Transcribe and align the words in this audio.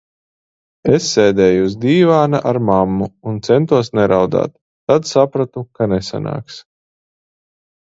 Es 0.95 1.09
sēdēju 1.17 1.67
uz 1.67 1.75
dīvāna 1.83 2.41
ar 2.53 2.61
mammu 2.71 3.11
un 3.33 3.39
centos 3.51 3.95
neraudāt, 4.01 4.57
tad 4.89 5.13
sapratu, 5.15 5.69
ka 5.81 5.93
nesanāks. 5.97 6.63